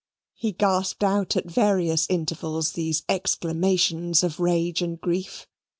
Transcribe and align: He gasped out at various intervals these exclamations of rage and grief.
He 0.33 0.51
gasped 0.51 1.03
out 1.03 1.37
at 1.37 1.45
various 1.45 2.07
intervals 2.09 2.71
these 2.71 3.03
exclamations 3.07 4.23
of 4.23 4.39
rage 4.39 4.81
and 4.81 4.99
grief. 4.99 5.45